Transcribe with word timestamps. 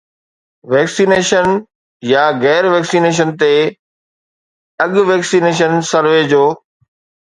Vaccination 0.73 1.53
يا 2.13 2.25
غير 2.45 2.69
vaccination 2.73 3.37
تي 3.45 3.53
اڳ-ويڪسينيشن 4.89 5.81
سروي 5.95 6.23
ڇو؟ 6.31 6.45